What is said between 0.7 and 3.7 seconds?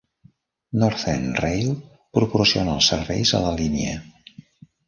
Northern Rail proporciona els serveis a la